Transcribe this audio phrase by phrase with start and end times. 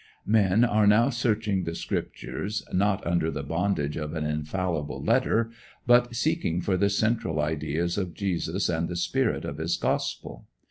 [0.25, 5.51] Men are now searching the Scriptures, not under the bondage of an infallible letter,
[5.85, 10.47] but seeking for the central ideas of Jesus and the spirit of his gospel.